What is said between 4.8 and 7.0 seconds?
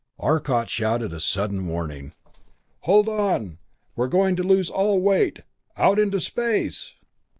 weight out into space!"